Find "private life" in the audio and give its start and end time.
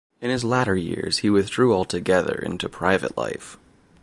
2.67-3.59